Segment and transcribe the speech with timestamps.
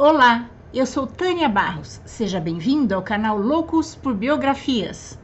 [0.00, 2.00] Olá, eu sou Tânia Barros.
[2.04, 5.18] Seja bem-vindo ao canal Loucos por Biografias.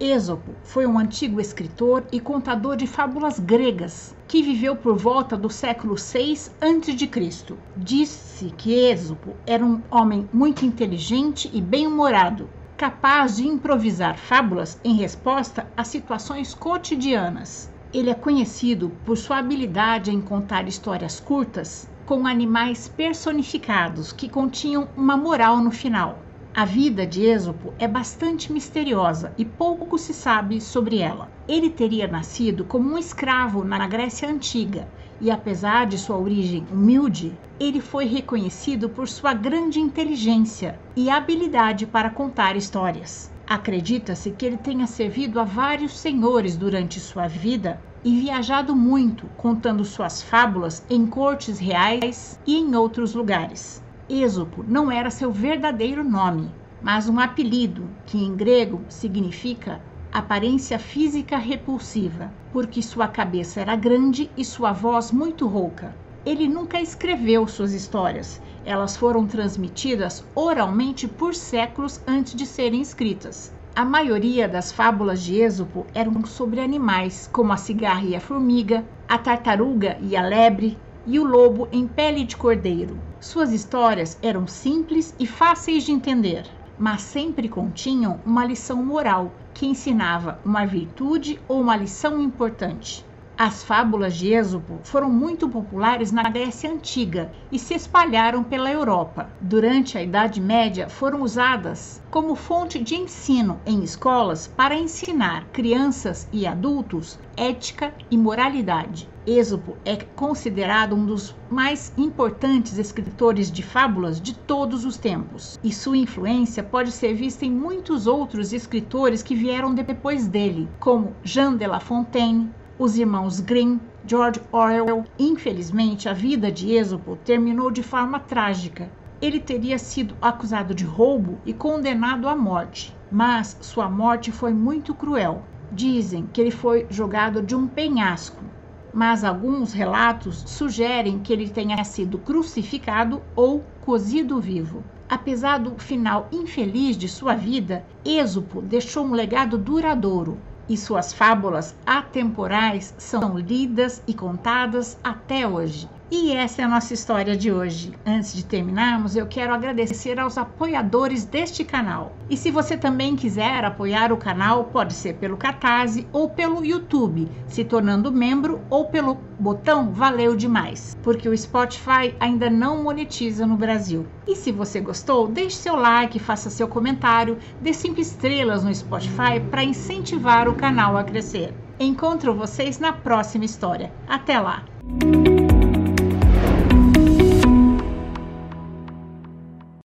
[0.00, 5.48] Êxopo foi um antigo escritor e contador de fábulas gregas que viveu por volta do
[5.48, 7.56] século 6 a.C.
[7.76, 14.96] Diz-se que Êxopo era um homem muito inteligente e bem-humorado, capaz de improvisar fábulas em
[14.96, 17.70] resposta a situações cotidianas.
[17.92, 24.88] Ele é conhecido por sua habilidade em contar histórias curtas com animais personificados que continham
[24.96, 26.18] uma moral no final.
[26.54, 31.30] A vida de Êxopo é bastante misteriosa e pouco se sabe sobre ela.
[31.46, 34.88] Ele teria nascido como um escravo na Grécia Antiga
[35.20, 41.86] e, apesar de sua origem humilde, ele foi reconhecido por sua grande inteligência e habilidade
[41.86, 43.35] para contar histórias.
[43.48, 49.84] Acredita-se que ele tenha servido a vários senhores durante sua vida e viajado muito, contando
[49.84, 53.80] suas fábulas em cortes reais e em outros lugares.
[54.08, 61.36] Êxopo não era seu verdadeiro nome, mas um apelido que em grego significa aparência física
[61.36, 65.96] repulsiva, porque sua cabeça era grande e sua voz muito rouca.
[66.26, 73.52] Ele nunca escreveu suas histórias, elas foram transmitidas oralmente por séculos antes de serem escritas.
[73.76, 78.84] A maioria das fábulas de Êxopo eram sobre animais, como a cigarra e a formiga,
[79.08, 82.98] a tartaruga e a lebre, e o lobo em pele de cordeiro.
[83.20, 86.44] Suas histórias eram simples e fáceis de entender,
[86.76, 93.05] mas sempre continham uma lição moral que ensinava uma virtude ou uma lição importante.
[93.38, 99.28] As fábulas de Êxopo foram muito populares na Grécia Antiga e se espalharam pela Europa.
[99.42, 106.26] Durante a Idade Média, foram usadas como fonte de ensino em escolas para ensinar crianças
[106.32, 109.06] e adultos ética e moralidade.
[109.26, 115.70] Êxopo é considerado um dos mais importantes escritores de fábulas de todos os tempos, e
[115.70, 121.54] sua influência pode ser vista em muitos outros escritores que vieram depois dele, como Jean
[121.54, 125.04] de La Fontaine, os irmãos Grimm, George Orwell.
[125.18, 128.90] Infelizmente, a vida de Êxopo terminou de forma trágica.
[129.20, 134.94] Ele teria sido acusado de roubo e condenado à morte, mas sua morte foi muito
[134.94, 135.42] cruel.
[135.72, 138.44] Dizem que ele foi jogado de um penhasco,
[138.92, 144.84] mas alguns relatos sugerem que ele tenha sido crucificado ou cozido vivo.
[145.08, 150.36] Apesar do final infeliz de sua vida, Êxopo deixou um legado duradouro
[150.68, 155.95] e suas fábulas atemporais são lidas e contadas até hoje.
[156.08, 157.92] E essa é a nossa história de hoje.
[158.06, 162.14] Antes de terminarmos, eu quero agradecer aos apoiadores deste canal.
[162.30, 167.28] E se você também quiser apoiar o canal, pode ser pelo Catarse ou pelo YouTube,
[167.48, 173.56] se tornando membro ou pelo botão Valeu Demais, porque o Spotify ainda não monetiza no
[173.56, 174.06] Brasil.
[174.28, 179.40] E se você gostou, deixe seu like, faça seu comentário, dê 5 estrelas no Spotify
[179.50, 181.52] para incentivar o canal a crescer.
[181.80, 183.92] Encontro vocês na próxima história.
[184.06, 184.64] Até lá!